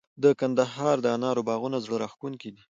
[0.23, 2.63] د کندهار د انارو باغونه زړه راښکونکي دي.